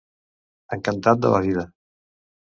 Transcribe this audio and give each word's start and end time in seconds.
Encantat 0.77 1.21
de 1.27 1.33
la 1.35 1.43
vida. 1.45 1.67